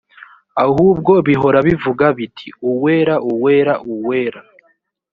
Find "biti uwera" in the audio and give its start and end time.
2.17-3.15